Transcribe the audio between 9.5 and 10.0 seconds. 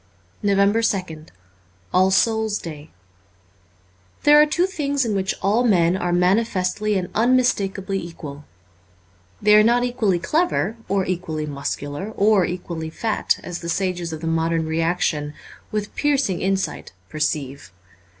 are not